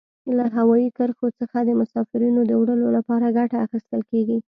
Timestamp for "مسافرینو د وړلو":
1.81-2.87